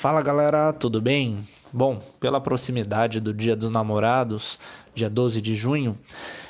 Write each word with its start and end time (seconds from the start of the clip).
Fala 0.00 0.22
galera, 0.22 0.72
tudo 0.72 1.00
bem? 1.00 1.44
Bom, 1.72 1.98
pela 2.20 2.40
proximidade 2.40 3.18
do 3.18 3.34
Dia 3.34 3.56
dos 3.56 3.68
Namorados, 3.68 4.56
dia 4.94 5.10
12 5.10 5.42
de 5.42 5.56
junho, 5.56 5.98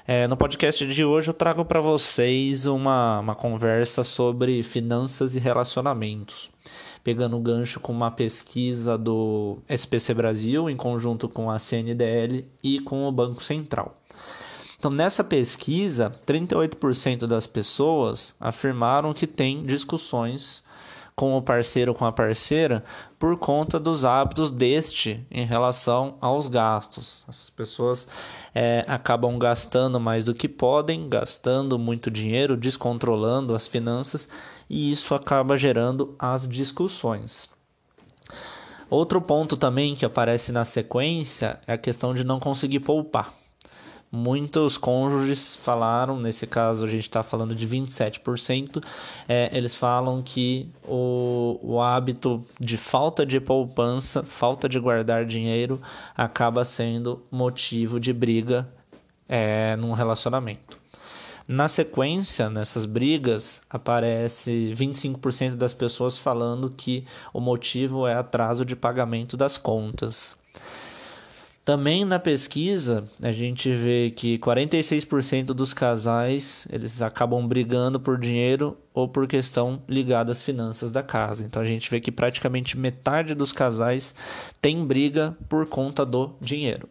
é, 0.06 0.29
no 0.29 0.37
podcast 0.37 0.87
de 0.87 1.03
hoje 1.03 1.31
eu 1.31 1.35
trago 1.35 1.65
para 1.65 1.81
vocês 1.81 2.67
uma, 2.67 3.21
uma 3.21 3.35
conversa 3.35 4.04
sobre 4.04 4.63
finanças 4.63 5.35
e 5.35 5.38
relacionamentos, 5.38 6.51
pegando 7.03 7.38
o 7.38 7.40
gancho 7.40 7.81
com 7.81 7.90
uma 7.90 8.11
pesquisa 8.11 8.99
do 8.99 9.56
SPC 9.67 10.12
Brasil 10.12 10.69
em 10.69 10.76
conjunto 10.76 11.26
com 11.26 11.51
a 11.51 11.58
CNDL 11.58 12.44
e 12.62 12.80
com 12.80 13.08
o 13.08 13.12
Banco 13.12 13.42
Central. 13.42 13.96
Então, 14.78 14.90
nessa 14.90 15.24
pesquisa, 15.24 16.15
38% 16.27 17.27
das 17.27 17.46
pessoas 17.46 18.34
afirmaram 18.38 19.15
que 19.15 19.27
têm 19.27 19.65
discussões 19.65 20.67
com 21.18 21.36
o 21.36 21.42
parceiro 21.42 21.90
ou 21.90 21.98
com 21.98 22.04
a 22.04 22.12
parceira 22.12 22.84
por 23.18 23.36
conta 23.36 23.80
dos 23.80 24.04
hábitos 24.04 24.52
deste 24.52 25.26
em 25.28 25.45
relação 25.45 26.14
aos 26.20 26.46
gastos. 26.46 27.24
As 27.26 27.50
pessoas 27.50 28.06
é, 28.54 28.84
acabam 28.86 29.36
gastando 29.36 29.98
mais 29.98 30.23
do 30.23 30.32
que 30.32 30.48
podem, 30.48 31.09
gastando 31.09 31.76
muito 31.76 32.09
dinheiro, 32.09 32.56
descontrolando 32.56 33.52
as 33.56 33.66
finanças 33.66 34.28
e 34.70 34.92
isso 34.92 35.12
acaba 35.12 35.56
gerando 35.56 36.14
as 36.20 36.46
discussões. 36.46 37.50
Outro 38.88 39.20
ponto 39.20 39.56
também 39.56 39.96
que 39.96 40.04
aparece 40.04 40.52
na 40.52 40.64
sequência 40.64 41.59
é 41.66 41.73
a 41.73 41.78
questão 41.78 42.14
de 42.14 42.23
não 42.23 42.38
conseguir 42.38 42.78
poupar. 42.78 43.32
Muitos 44.10 44.78
cônjuges 44.78 45.54
falaram, 45.54 46.18
nesse 46.18 46.46
caso 46.46 46.86
a 46.86 46.88
gente 46.88 47.02
está 47.02 47.22
falando 47.22 47.54
de 47.54 47.68
27%, 47.68 48.82
é, 49.28 49.50
eles 49.52 49.74
falam 49.74 50.22
que 50.22 50.70
o, 50.82 51.60
o 51.62 51.80
hábito 51.80 52.42
de 52.59 52.78
falta 52.78 53.26
de 53.26 53.38
poupança, 53.38 54.23
falta 54.23 54.66
de 54.66 54.80
guardar 54.80 55.26
dinheiro, 55.26 55.78
acaba 56.16 56.65
sendo 56.65 57.23
motivo 57.30 58.00
de 58.00 58.15
briga 58.15 58.66
é, 59.28 59.76
num 59.76 59.92
relacionamento. 59.92 60.78
Na 61.46 61.68
sequência, 61.68 62.48
nessas 62.48 62.87
brigas, 62.87 63.60
aparece 63.68 64.72
25% 64.75 65.55
das 65.55 65.75
pessoas 65.75 66.17
falando 66.17 66.70
que 66.70 67.05
o 67.33 67.41
motivo 67.41 68.06
é 68.06 68.15
atraso 68.15 68.65
de 68.65 68.75
pagamento 68.75 69.37
das 69.37 69.59
contas. 69.59 70.38
Também 71.69 72.03
na 72.03 72.19
pesquisa, 72.19 73.05
a 73.23 73.31
gente 73.31 73.71
vê 73.75 74.11
que 74.11 74.39
46% 74.39 75.49
dos 75.49 75.75
casais, 75.75 76.67
eles 76.73 77.03
acabam 77.03 77.47
brigando 77.47 78.01
por 78.01 78.19
dinheiro 78.19 78.75
ou 78.95 79.07
por 79.07 79.27
questão 79.27 79.83
ligada 79.87 80.33
às 80.33 80.43
finanças 80.43 80.91
da 80.91 81.03
casa. 81.03 81.45
Então 81.45 81.61
a 81.61 81.67
gente 81.67 81.91
vê 81.91 82.01
que 82.01 82.11
praticamente 82.11 82.79
metade 82.79 83.35
dos 83.35 83.53
casais 83.53 84.15
tem 84.63 84.83
briga 84.83 85.37
por 85.47 85.67
conta 85.67 86.07
do 86.07 86.31
dinheiro. 86.41 86.89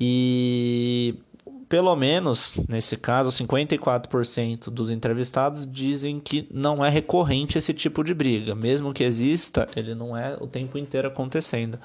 E 0.00 1.14
pelo 1.68 1.94
menos, 1.96 2.54
nesse 2.68 2.96
caso, 2.96 3.30
54% 3.30 4.70
dos 4.70 4.90
entrevistados 4.90 5.66
dizem 5.66 6.20
que 6.20 6.48
não 6.50 6.84
é 6.84 6.88
recorrente 6.88 7.58
esse 7.58 7.74
tipo 7.74 8.04
de 8.04 8.14
briga. 8.14 8.54
Mesmo 8.54 8.92
que 8.92 9.02
exista, 9.02 9.68
ele 9.74 9.94
não 9.94 10.16
é 10.16 10.36
o 10.40 10.46
tempo 10.46 10.78
inteiro 10.78 11.08
acontecendo. 11.08 11.78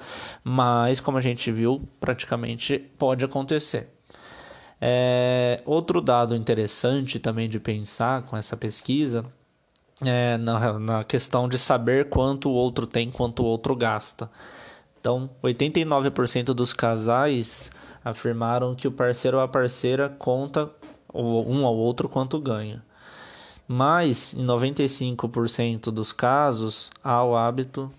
Mas, 0.44 1.00
como 1.00 1.18
a 1.18 1.22
gente 1.22 1.52
viu, 1.52 1.82
praticamente 2.00 2.78
pode 2.98 3.26
acontecer. 3.26 3.90
É, 4.80 5.62
outro 5.66 6.02
dado 6.02 6.36
interessante 6.36 7.20
também 7.20 7.48
de 7.48 7.60
pensar 7.60 8.24
com 8.24 8.36
essa 8.36 8.58
pesquisa 8.58 9.26
é 10.04 10.38
na, 10.38 10.80
na 10.80 11.04
questão 11.04 11.48
de 11.48 11.58
saber 11.58 12.10
quanto 12.10 12.50
o 12.50 12.54
outro 12.54 12.88
tem, 12.88 13.12
quanto 13.12 13.44
o 13.44 13.46
outro 13.46 13.76
gasta. 13.76 14.30
Então, 15.00 15.30
89% 15.44 16.46
dos 16.54 16.74
casais 16.74 17.72
afirmaram 18.04 18.76
que 18.76 18.88
o 18.88 18.92
parceiro 18.92 19.38
ou 19.38 19.44
a 19.44 19.48
parceira 19.48 20.10
conta 20.10 20.70
um 21.14 21.66
ao 21.66 21.76
outro 21.76 22.10
quanto 22.10 22.40
ganha. 22.40 22.84
Mas 23.68 24.34
em 24.34 24.46
95% 24.46 25.92
dos 25.92 26.12
casos 26.12 26.90
há 27.04 27.24
o 27.24 27.36
hábito. 27.36 27.90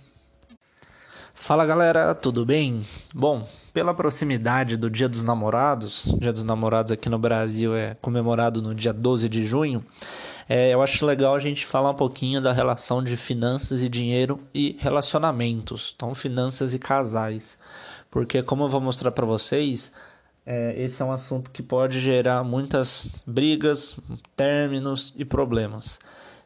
Fala 1.34 1.66
galera, 1.66 2.14
tudo 2.14 2.44
bem? 2.44 2.84
Bom, 3.14 3.46
pela 3.72 3.92
proximidade 3.92 4.76
do 4.76 4.88
Dia 4.88 5.08
dos 5.08 5.24
Namorados, 5.24 6.14
Dia 6.18 6.32
dos 6.32 6.44
Namorados 6.44 6.92
aqui 6.92 7.08
no 7.08 7.18
Brasil 7.18 7.74
é 7.74 7.96
comemorado 8.00 8.62
no 8.62 8.74
dia 8.74 8.92
12 8.92 9.28
de 9.28 9.44
junho, 9.44 9.84
é, 10.54 10.74
eu 10.74 10.82
acho 10.82 11.06
legal 11.06 11.34
a 11.34 11.38
gente 11.38 11.64
falar 11.64 11.90
um 11.90 11.94
pouquinho 11.94 12.40
da 12.40 12.52
relação 12.52 13.02
de 13.02 13.16
finanças 13.16 13.80
e 13.80 13.88
dinheiro 13.88 14.40
e 14.54 14.76
relacionamentos, 14.78 15.92
então 15.96 16.14
finanças 16.14 16.74
e 16.74 16.78
casais 16.78 17.58
porque 18.12 18.42
como 18.42 18.64
eu 18.64 18.68
vou 18.68 18.80
mostrar 18.80 19.10
para 19.10 19.24
vocês, 19.24 19.90
é, 20.44 20.74
esse 20.76 21.00
é 21.00 21.04
um 21.04 21.10
assunto 21.10 21.50
que 21.50 21.62
pode 21.62 21.98
gerar 21.98 22.44
muitas 22.44 23.22
brigas, 23.26 23.98
términos 24.36 25.14
e 25.16 25.24
problemas. 25.24 25.98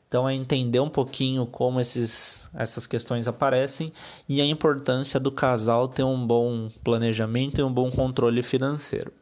Então 0.06 0.28
é 0.28 0.34
entender 0.34 0.78
um 0.78 0.88
pouquinho 0.88 1.44
como 1.44 1.81
esses, 1.81 2.49
essas 2.55 2.87
questões 2.87 3.27
aparecem 3.27 3.93
e 4.28 4.41
a 4.41 4.47
importância 4.47 5.19
do 5.19 5.33
casal 5.33 5.88
ter 5.88 6.05
um 6.05 6.25
bom 6.25 6.69
planejamento 6.84 7.61
e 7.61 7.65
um 7.65 7.73
bom 7.73 7.91
controle 7.91 8.44
financeiro. 8.44 9.12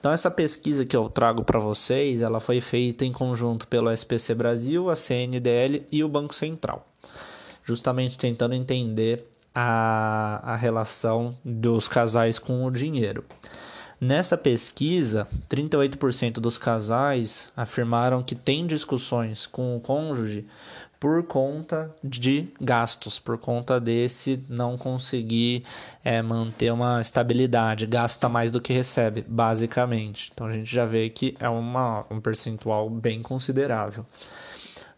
Então 0.00 0.10
essa 0.10 0.30
pesquisa 0.30 0.86
que 0.86 0.96
eu 0.96 1.10
trago 1.10 1.44
para 1.44 1.58
vocês, 1.58 2.22
ela 2.22 2.40
foi 2.40 2.58
feita 2.62 3.04
em 3.04 3.12
conjunto 3.12 3.68
pelo 3.68 3.92
SPC 3.92 4.34
Brasil, 4.34 4.88
a 4.88 4.96
CNDL 4.96 5.86
e 5.92 6.02
o 6.02 6.08
Banco 6.08 6.34
Central, 6.34 6.88
justamente 7.62 8.16
tentando 8.16 8.54
entender 8.54 9.26
a, 9.54 10.40
a 10.42 10.56
relação 10.56 11.34
dos 11.44 11.86
casais 11.86 12.38
com 12.38 12.64
o 12.64 12.70
dinheiro. 12.70 13.22
Nessa 14.00 14.38
pesquisa, 14.38 15.28
38% 15.50 16.40
dos 16.40 16.56
casais 16.56 17.52
afirmaram 17.54 18.22
que 18.22 18.34
têm 18.34 18.66
discussões 18.66 19.46
com 19.46 19.76
o 19.76 19.80
cônjuge 19.80 20.46
por 21.00 21.22
conta 21.22 21.94
de 22.04 22.48
gastos, 22.60 23.18
por 23.18 23.38
conta 23.38 23.80
desse 23.80 24.44
não 24.50 24.76
conseguir 24.76 25.64
é, 26.04 26.20
manter 26.20 26.70
uma 26.70 27.00
estabilidade, 27.00 27.86
gasta 27.86 28.28
mais 28.28 28.50
do 28.50 28.60
que 28.60 28.74
recebe, 28.74 29.24
basicamente. 29.26 30.30
Então 30.32 30.46
a 30.46 30.52
gente 30.52 30.70
já 30.70 30.84
vê 30.84 31.08
que 31.08 31.34
é 31.40 31.48
uma, 31.48 32.04
um 32.10 32.20
percentual 32.20 32.90
bem 32.90 33.22
considerável. 33.22 34.04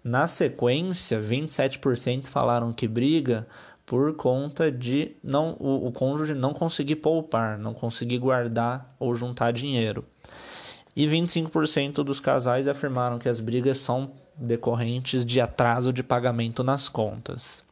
Na 0.02 0.26
sequência, 0.26 1.22
27% 1.22 2.24
falaram 2.24 2.72
que 2.72 2.88
briga 2.88 3.46
por 3.86 4.16
conta 4.16 4.72
de 4.72 5.14
não 5.22 5.56
o, 5.60 5.86
o 5.86 5.92
cônjuge 5.92 6.34
não 6.34 6.52
conseguir 6.52 6.96
poupar, 6.96 7.56
não 7.56 7.72
conseguir 7.72 8.18
guardar 8.18 8.96
ou 8.98 9.14
juntar 9.14 9.52
dinheiro. 9.52 10.04
E 10.96 11.06
25% 11.06 12.02
dos 12.02 12.18
casais 12.18 12.66
afirmaram 12.66 13.18
que 13.18 13.28
as 13.28 13.38
brigas 13.38 13.78
são 13.78 14.10
decorrentes 14.42 15.24
de 15.24 15.40
atraso 15.40 15.92
de 15.92 16.02
pagamento 16.02 16.62
nas 16.62 16.88
contas. 16.88 17.64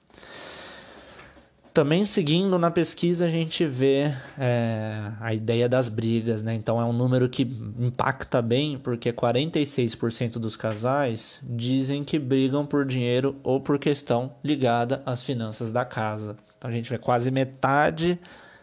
Também 1.73 2.05
seguindo 2.05 2.59
na 2.59 2.71
pesquisa, 2.71 3.27
a 3.27 3.29
gente 3.29 3.65
vê 3.65 4.13
é, 4.37 5.13
a 5.21 5.33
ideia 5.33 5.69
das 5.69 5.89
brigas, 5.89 6.43
né? 6.43 6.53
Então 6.53 6.81
é 6.81 6.85
um 6.85 6.93
número 6.93 7.29
que 7.29 7.43
impacta 7.79 8.43
bem, 8.43 8.77
porque 8.77 9.13
46% 9.13 10.33
dos 10.33 10.57
casais 10.57 11.41
dizem 11.45 12.03
que 12.03 12.19
brigam 12.19 12.67
por 12.67 12.85
dinheiro 12.85 13.37
ou 13.45 13.61
por 13.61 13.79
questão 13.79 14.33
ligada 14.43 15.01
às 15.07 15.23
finanças 15.23 15.71
da 15.71 15.85
casa. 15.85 16.37
Então 16.59 16.69
a 16.69 16.73
gente 16.73 16.91
vê 16.91 16.99
quase 16.99 17.31
metade 17.31 18.19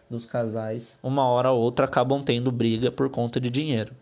dos 0.09 0.25
casais, 0.25 0.99
uma 1.01 1.25
hora 1.25 1.51
ou 1.51 1.61
outra, 1.61 1.85
acabam 1.85 2.21
tendo 2.21 2.51
briga 2.51 2.91
por 2.91 3.09
conta 3.09 3.39
de 3.39 3.49
dinheiro. 3.49 3.93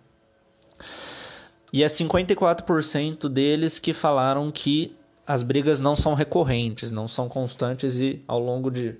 E 1.75 1.84
é 1.84 1.88
54% 1.88 3.28
deles 3.28 3.80
que 3.80 3.91
falaram 3.91 4.50
que 4.50 4.96
as 5.28 5.44
brigas 5.44 5.78
não 5.78 5.94
são 5.94 6.14
recorrentes, 6.14 6.90
não 6.90 7.05
são 7.05 7.28
constantes 7.28 7.99
e 7.99 8.23
ao 8.26 8.40
longo 8.40 8.72
de, 8.72 8.96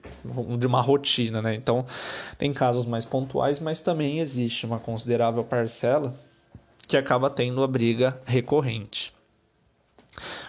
de 0.60 0.68
uma 0.68 0.82
rotina, 0.82 1.42
né? 1.42 1.56
Então, 1.56 1.86
tem 2.38 2.52
casos 2.52 2.86
mais 2.86 3.06
pontuais, 3.06 3.62
mas 3.62 3.80
também 3.80 4.20
existe 4.20 4.66
uma 4.66 4.78
considerável 4.78 5.42
parcela 5.42 6.14
que 6.86 6.98
acaba 6.98 7.30
tendo 7.30 7.64
a 7.64 7.68
briga 7.68 8.20
recorrente. 8.26 9.15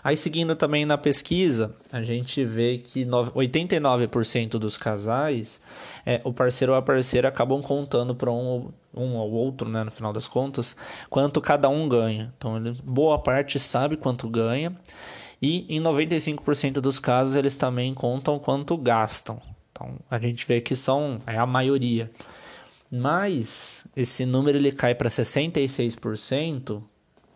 Aí, 0.06 0.16
seguindo 0.16 0.54
também 0.54 0.86
na 0.86 0.96
pesquisa, 0.96 1.74
a 1.90 2.00
gente 2.00 2.44
vê 2.44 2.78
que 2.78 3.04
89% 3.04 4.50
dos 4.50 4.76
casais, 4.76 5.60
é, 6.06 6.20
o 6.22 6.32
parceiro 6.32 6.74
ou 6.74 6.78
a 6.78 6.82
parceira 6.82 7.26
acabam 7.26 7.60
contando 7.60 8.14
para 8.14 8.30
um, 8.30 8.68
um 8.94 9.16
ou 9.16 9.32
outro, 9.32 9.68
né, 9.68 9.82
no 9.82 9.90
final 9.90 10.12
das 10.12 10.28
contas, 10.28 10.76
quanto 11.10 11.40
cada 11.40 11.68
um 11.68 11.88
ganha. 11.88 12.32
Então, 12.38 12.56
ele, 12.56 12.80
boa 12.84 13.18
parte 13.18 13.58
sabe 13.58 13.96
quanto 13.96 14.28
ganha 14.28 14.76
e 15.42 15.66
em 15.68 15.82
95% 15.82 16.74
dos 16.74 17.00
casos 17.00 17.34
eles 17.34 17.56
também 17.56 17.92
contam 17.92 18.38
quanto 18.38 18.76
gastam. 18.76 19.40
Então 19.72 19.96
a 20.08 20.20
gente 20.20 20.46
vê 20.46 20.60
que 20.60 20.76
são 20.76 21.20
é 21.26 21.36
a 21.36 21.44
maioria. 21.44 22.12
Mas 22.88 23.88
esse 23.96 24.24
número 24.24 24.56
ele 24.56 24.70
cai 24.70 24.94
para 24.94 25.10
66%, 25.10 26.80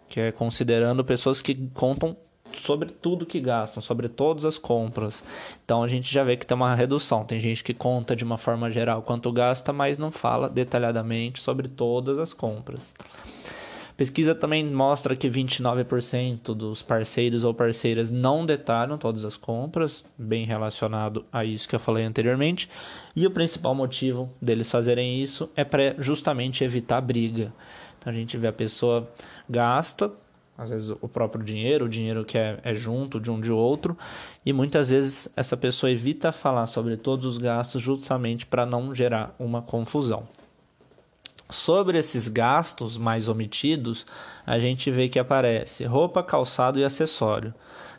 que 0.09 0.21
é 0.21 0.31
considerando 0.31 1.05
pessoas 1.05 1.43
que 1.43 1.69
contam 1.75 2.17
sobre 2.59 2.91
tudo 2.91 3.27
que 3.27 3.41
gastam, 3.41 3.83
sobre 3.83 4.09
todas 4.09 4.45
as 4.45 4.59
compras. 4.59 5.23
Então 5.65 5.83
a 5.83 5.89
gente 5.89 6.13
já 6.13 6.25
vê 6.25 6.37
que 6.37 6.47
tem 6.47 6.57
uma 6.57 6.75
redução. 6.75 7.25
Tem 7.25 7.41
gente 7.41 7.63
que 7.63 7.75
conta 7.75 8.17
de 8.17 8.25
uma 8.25 8.39
forma 8.39 8.71
geral 8.71 9.03
quanto 9.03 9.33
gasta, 9.33 9.73
mas 9.73 9.99
não 9.99 10.11
fala 10.11 10.49
detalhadamente 10.49 11.41
sobre 11.41 11.69
todas 11.69 12.19
as 12.19 12.33
compras. 12.33 12.95
Pesquisa 14.01 14.35
também 14.35 14.65
mostra 14.65 15.15
que 15.15 15.29
29% 15.29 16.55
dos 16.55 16.81
parceiros 16.81 17.45
ou 17.45 17.53
parceiras 17.53 18.09
não 18.09 18.47
detalham 18.47 18.97
todas 18.97 19.27
as 19.27 19.37
compras, 19.37 20.07
bem 20.17 20.47
relacionado 20.47 21.27
a 21.31 21.45
isso 21.45 21.69
que 21.69 21.77
eu 21.77 21.81
falei 21.81 22.05
anteriormente. 22.05 22.67
E 23.15 23.27
o 23.27 23.31
principal 23.31 23.75
motivo 23.75 24.31
deles 24.41 24.71
fazerem 24.71 25.23
isso 25.23 25.51
é 25.55 25.65
para 25.65 25.95
justamente 25.99 26.65
evitar 26.65 27.03
briga. 27.03 27.53
Então 27.99 28.11
a 28.11 28.17
gente 28.17 28.39
vê 28.39 28.47
a 28.47 28.53
pessoa 28.55 29.07
gasta, 29.47 30.11
às 30.61 30.69
vezes 30.69 30.91
o 31.01 31.09
próprio 31.09 31.43
dinheiro, 31.43 31.87
o 31.87 31.89
dinheiro 31.89 32.23
que 32.23 32.37
é, 32.37 32.61
é 32.63 32.75
junto 32.75 33.19
de 33.19 33.31
um 33.31 33.41
de 33.41 33.51
outro, 33.51 33.97
e 34.45 34.53
muitas 34.53 34.91
vezes 34.91 35.27
essa 35.35 35.57
pessoa 35.57 35.91
evita 35.91 36.31
falar 36.31 36.67
sobre 36.67 36.99
todos 36.99 37.25
os 37.25 37.39
gastos 37.39 37.81
justamente 37.81 38.45
para 38.45 38.67
não 38.67 38.95
gerar 38.95 39.35
uma 39.39 39.63
confusão. 39.63 40.25
Sobre 41.49 41.99
esses 41.99 42.29
gastos 42.29 42.99
mais 42.99 43.27
omitidos, 43.27 44.05
a 44.47 44.59
gente 44.59 44.91
vê 44.91 45.09
que 45.09 45.19
aparece 45.19 45.85
roupa, 45.85 46.23
calçado 46.23 46.79
e 46.79 46.85
acessório. 46.85 47.55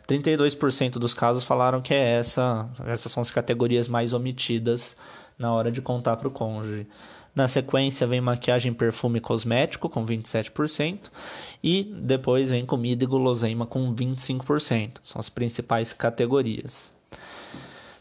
32% 0.06 0.92
dos 0.92 1.12
casos 1.12 1.42
falaram 1.42 1.82
que 1.82 1.92
é 1.92 2.18
essa, 2.18 2.68
essas 2.86 3.10
são 3.10 3.20
as 3.20 3.30
categorias 3.30 3.88
mais 3.88 4.12
omitidas 4.12 4.96
na 5.36 5.52
hora 5.52 5.72
de 5.72 5.82
contar 5.82 6.16
para 6.16 6.28
o 6.28 6.30
cônjuge. 6.30 6.86
Na 7.34 7.48
sequência 7.48 8.06
vem 8.06 8.20
maquiagem, 8.20 8.74
perfume 8.74 9.18
e 9.18 9.20
cosmético 9.20 9.88
com 9.88 10.04
27% 10.04 11.10
e 11.62 11.84
depois 11.84 12.50
vem 12.50 12.66
comida 12.66 13.04
e 13.04 13.06
guloseima 13.06 13.64
com 13.64 13.94
25%. 13.94 14.98
São 15.02 15.18
as 15.18 15.30
principais 15.30 15.94
categorias. 15.94 16.94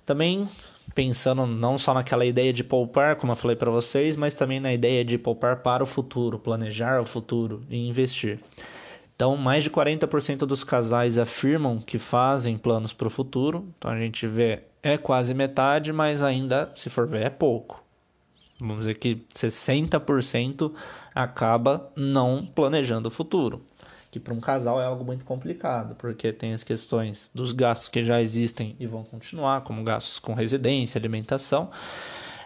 Também 0.06 0.48
pensando 0.94 1.46
não 1.46 1.78
só 1.78 1.94
naquela 1.94 2.26
ideia 2.26 2.52
de 2.52 2.64
poupar, 2.64 3.16
como 3.16 3.32
eu 3.32 3.36
falei 3.36 3.56
para 3.56 3.72
vocês, 3.72 4.18
mas 4.18 4.34
também 4.34 4.60
na 4.60 4.74
ideia 4.74 5.06
de 5.06 5.18
poupar 5.18 5.58
para 5.58 5.84
o 5.84 5.88
futuro, 5.88 6.38
planejar 6.38 7.00
o 7.00 7.06
futuro 7.06 7.64
e 7.70 7.88
investir. 7.88 8.40
Então, 9.16 9.38
mais 9.38 9.64
de 9.64 9.70
40% 9.70 10.40
dos 10.40 10.64
casais 10.64 11.18
afirmam 11.18 11.78
que 11.80 12.00
fazem 12.00 12.58
planos 12.58 12.92
para 12.92 13.08
o 13.08 13.12
futuro. 13.12 13.68
Então, 13.78 13.92
a 13.92 13.98
gente 13.98 14.26
vê 14.26 14.64
é 14.82 14.98
quase 14.98 15.34
metade, 15.34 15.94
mas 15.94 16.24
ainda, 16.24 16.72
se 16.76 16.90
for 16.90 17.08
ver, 17.08 17.22
é 17.22 17.30
pouco. 17.30 17.84
Vamos 18.62 18.80
dizer 18.80 18.96
que 18.96 19.26
60% 19.36 20.72
acaba 21.14 21.92
não 21.96 22.46
planejando 22.46 23.08
o 23.08 23.12
futuro 23.12 23.66
que 24.12 24.20
para 24.20 24.34
um 24.34 24.42
casal 24.42 24.80
é 24.82 24.86
algo 24.86 25.06
muito 25.06 25.24
complicado, 25.24 25.96
porque 25.96 26.34
tem 26.34 26.52
as 26.52 26.64
questões 26.64 27.32
dos 27.34 27.54
gastos 27.54 27.88
que 27.88 28.04
já 28.04 28.22
existem 28.22 28.76
e 28.78 28.86
vão 28.86 29.04
continuar, 29.04 29.62
como 29.62 29.82
gastos 29.84 30.20
com 30.20 30.34
residência, 30.34 31.00
alimentação, 31.00 31.72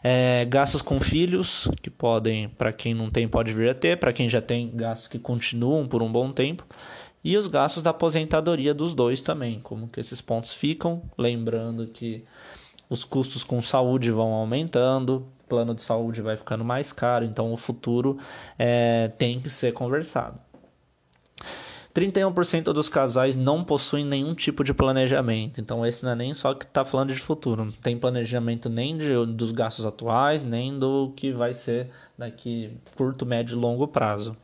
é, 0.03 0.45
gastos 0.45 0.83
com 0.83 0.99
filhos, 0.99 1.67
que 1.81 1.89
podem, 1.89 2.47
para 2.49 2.71
quem 2.71 2.93
não 2.93 3.09
tem, 3.09 3.27
pode 3.27 3.51
vir 3.51 3.71
a 3.71 3.73
ter, 3.73 3.97
para 3.97 4.13
quem 4.13 4.29
já 4.29 4.39
tem, 4.39 4.69
gastos 4.75 5.07
que 5.07 5.17
continuam 5.17 5.87
por 5.87 6.03
um 6.03 6.11
bom 6.11 6.31
tempo, 6.31 6.63
e 7.23 7.35
os 7.35 7.47
gastos 7.47 7.81
da 7.81 7.89
aposentadoria 7.89 8.71
dos 8.71 8.93
dois 8.93 9.19
também, 9.21 9.59
como 9.59 9.87
que 9.87 9.99
esses 9.99 10.21
pontos 10.21 10.53
ficam, 10.53 11.01
lembrando 11.17 11.87
que 11.87 12.23
os 12.87 13.03
custos 13.03 13.43
com 13.43 13.59
saúde 13.59 14.11
vão 14.11 14.31
aumentando, 14.33 15.27
plano 15.47 15.73
de 15.73 15.81
saúde 15.81 16.21
vai 16.21 16.35
ficando 16.35 16.63
mais 16.63 16.91
caro, 16.91 17.25
então 17.25 17.51
o 17.51 17.57
futuro 17.57 18.17
é, 18.57 19.11
tem 19.17 19.39
que 19.39 19.49
ser 19.49 19.73
conversado. 19.73 20.39
31% 21.95 22.73
dos 22.73 22.89
casais 22.89 23.37
não 23.37 23.63
possuem 23.63 24.05
nenhum 24.05 24.33
tipo 24.33 24.65
de 24.65 24.73
planejamento. 24.73 25.61
Então, 25.61 25.85
esse 25.85 26.03
não 26.03 26.11
é 26.11 26.15
nem 26.15 26.33
só 26.33 26.53
que 26.53 26.65
está 26.65 26.83
falando 26.83 27.13
de 27.13 27.19
futuro. 27.19 27.63
Não 27.63 27.71
tem 27.71 27.97
planejamento 27.97 28.69
nem 28.69 28.97
de, 28.97 29.25
dos 29.27 29.53
gastos 29.53 29.85
atuais, 29.85 30.43
nem 30.43 30.77
do 30.77 31.13
que 31.15 31.31
vai 31.31 31.53
ser 31.53 31.89
daqui 32.17 32.77
curto, 32.97 33.25
médio 33.25 33.55
e 33.55 33.59
longo 33.59 33.87
prazo. 33.87 34.35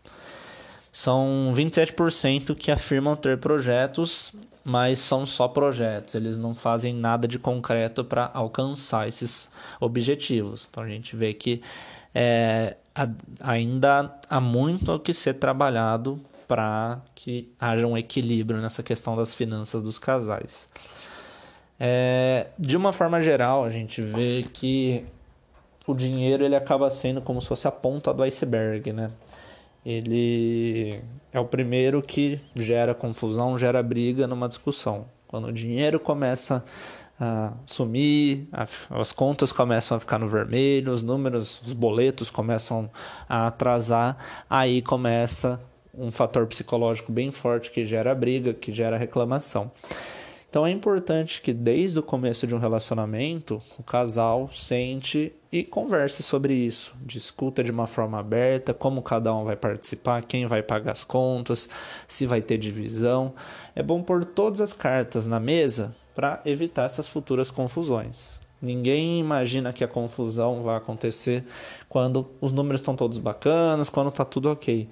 São 0.91 1.53
27% 1.55 2.55
que 2.55 2.69
afirmam 2.69 3.15
ter 3.15 3.37
projetos, 3.37 4.33
mas 4.63 4.99
são 4.99 5.25
só 5.25 5.47
projetos. 5.47 6.15
Eles 6.15 6.37
não 6.37 6.53
fazem 6.53 6.93
nada 6.93 7.27
de 7.27 7.39
concreto 7.39 8.03
para 8.03 8.29
alcançar 8.33 9.07
esses 9.07 9.49
objetivos. 9.79 10.67
Então, 10.69 10.83
a 10.83 10.87
gente 10.87 11.15
vê 11.15 11.33
que 11.33 11.61
é, 12.13 12.75
ainda 13.39 14.13
há 14.29 14.41
muito 14.41 14.93
o 14.93 14.99
que 14.99 15.13
ser 15.13 15.35
trabalhado 15.35 16.19
para 16.47 16.99
que 17.15 17.49
haja 17.57 17.87
um 17.87 17.97
equilíbrio 17.97 18.59
nessa 18.59 18.83
questão 18.83 19.15
das 19.15 19.33
finanças 19.33 19.81
dos 19.81 19.97
casais. 19.97 20.67
É, 21.79 22.47
de 22.59 22.75
uma 22.75 22.91
forma 22.91 23.21
geral, 23.21 23.63
a 23.63 23.69
gente 23.69 24.01
vê 24.01 24.43
que 24.53 25.05
o 25.87 25.93
dinheiro 25.93 26.43
ele 26.43 26.55
acaba 26.55 26.89
sendo 26.89 27.21
como 27.21 27.41
se 27.41 27.47
fosse 27.47 27.67
a 27.67 27.71
ponta 27.71 28.13
do 28.13 28.21
iceberg, 28.21 28.91
né? 28.91 29.09
Ele 29.85 31.01
é 31.31 31.39
o 31.39 31.45
primeiro 31.45 32.01
que 32.01 32.39
gera 32.55 32.93
confusão, 32.93 33.57
gera 33.57 33.81
briga 33.81 34.27
numa 34.27 34.47
discussão. 34.47 35.05
Quando 35.27 35.47
o 35.47 35.51
dinheiro 35.51 35.99
começa 35.99 36.63
a 37.19 37.53
sumir, 37.65 38.47
as 38.89 39.11
contas 39.11 39.51
começam 39.51 39.95
a 39.97 39.99
ficar 39.99 40.17
no 40.19 40.27
vermelho, 40.27 40.91
os 40.91 41.01
números, 41.01 41.61
os 41.65 41.73
boletos 41.73 42.29
começam 42.29 42.89
a 43.29 43.47
atrasar, 43.47 44.17
aí 44.49 44.81
começa 44.81 45.61
um 45.93 46.11
fator 46.11 46.47
psicológico 46.47 47.11
bem 47.11 47.31
forte 47.31 47.69
que 47.69 47.85
gera 47.85 48.13
briga, 48.15 48.53
que 48.53 48.71
gera 48.71 48.97
reclamação. 48.97 49.71
Então 50.51 50.67
é 50.67 50.69
importante 50.69 51.41
que 51.41 51.53
desde 51.53 51.97
o 51.99 52.03
começo 52.03 52.45
de 52.45 52.53
um 52.53 52.57
relacionamento 52.57 53.61
o 53.79 53.83
casal 53.83 54.49
sente 54.51 55.31
e 55.49 55.63
converse 55.63 56.21
sobre 56.21 56.53
isso, 56.53 56.93
discuta 57.05 57.63
de 57.63 57.71
uma 57.71 57.87
forma 57.87 58.19
aberta 58.19 58.73
como 58.73 59.01
cada 59.01 59.33
um 59.33 59.45
vai 59.45 59.55
participar, 59.55 60.23
quem 60.23 60.45
vai 60.45 60.61
pagar 60.61 60.91
as 60.91 61.05
contas, 61.05 61.69
se 62.05 62.25
vai 62.25 62.41
ter 62.41 62.57
divisão. 62.57 63.33
É 63.73 63.81
bom 63.81 64.03
pôr 64.03 64.25
todas 64.25 64.59
as 64.59 64.73
cartas 64.73 65.25
na 65.25 65.39
mesa 65.39 65.95
para 66.13 66.41
evitar 66.43 66.83
essas 66.83 67.07
futuras 67.07 67.49
confusões. 67.49 68.37
Ninguém 68.61 69.21
imagina 69.21 69.71
que 69.71 69.85
a 69.85 69.87
confusão 69.87 70.61
vai 70.61 70.75
acontecer 70.75 71.45
quando 71.87 72.29
os 72.41 72.51
números 72.51 72.81
estão 72.81 72.93
todos 72.93 73.17
bacanas, 73.17 73.87
quando 73.87 74.09
está 74.09 74.25
tudo 74.25 74.51
ok. 74.51 74.89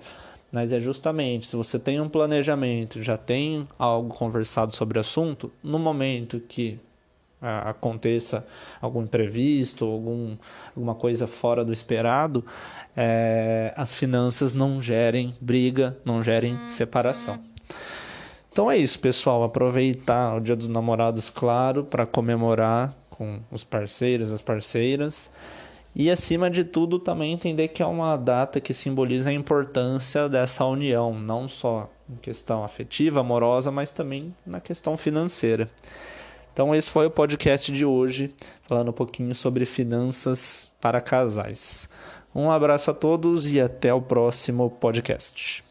Mas 0.52 0.74
é 0.74 0.80
justamente, 0.80 1.48
se 1.48 1.56
você 1.56 1.78
tem 1.78 2.02
um 2.02 2.10
planejamento, 2.10 3.04
já 3.04 3.18
tem 3.18 3.68
algo 3.78 4.14
conversado 4.14 4.76
sobre 4.76 4.98
o 4.98 5.02
assunto, 5.02 5.52
no 5.64 5.78
momento 5.78 6.40
que 6.40 6.80
ah, 7.42 7.70
aconteça 7.70 8.46
algum 8.82 9.04
imprevisto, 9.04 9.86
algum, 9.86 10.36
alguma 10.76 10.96
coisa 10.96 11.28
fora 11.28 11.64
do 11.64 11.72
esperado, 11.72 12.44
é, 12.98 13.74
as 13.78 13.94
finanças 13.94 14.54
não 14.54 14.82
gerem 14.82 15.34
briga, 15.40 15.98
não 16.04 16.22
gerem 16.22 16.56
separação. 16.70 17.40
Então 18.52 18.70
é 18.70 18.78
isso, 18.78 19.00
pessoal. 19.00 19.44
Aproveitar 19.44 20.36
o 20.36 20.42
Dia 20.42 20.56
dos 20.56 20.68
Namorados, 20.68 21.30
claro, 21.30 21.84
para 21.86 22.06
comemorar 22.06 22.94
com 23.10 23.40
os 23.52 23.64
parceiros, 23.64 24.32
as 24.32 24.42
parceiras. 24.42 25.32
E 25.96 26.10
acima 26.10 26.50
de 26.50 26.64
tudo, 26.64 27.00
também 27.00 27.34
entender 27.34 27.70
que 27.70 27.82
é 27.82 27.86
uma 27.86 28.16
data 28.16 28.62
que 28.62 28.74
simboliza 28.74 29.30
a 29.30 29.34
importância 29.34 30.30
dessa 30.30 30.64
união, 30.66 31.14
não 31.20 31.48
só 31.48 31.90
em 32.10 32.16
questão 32.16 32.64
afetiva, 32.64 33.22
amorosa, 33.22 33.72
mas 33.72 33.92
também 33.92 34.34
na 34.46 34.60
questão 34.60 34.96
financeira. 34.96 35.70
Então, 36.54 36.76
esse 36.76 36.90
foi 36.92 37.08
o 37.08 37.12
podcast 37.12 37.72
de 37.72 37.86
hoje, 37.86 38.34
falando 38.64 38.90
um 38.90 38.94
pouquinho 38.94 39.34
sobre 39.34 39.66
finanças 39.66 40.72
para 40.82 41.02
casais. 41.02 41.90
Um 42.34 42.52
abraço 42.52 42.92
a 42.92 42.94
todos 42.94 43.54
e 43.54 43.60
até 43.60 43.94
o 43.94 44.02
próximo 44.02 44.70
podcast. 44.70 45.69